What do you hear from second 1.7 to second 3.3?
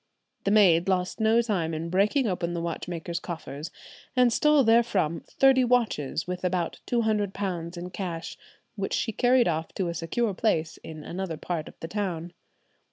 in breaking open the watchmaker's